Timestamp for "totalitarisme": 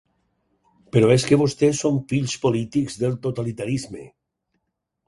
3.29-4.07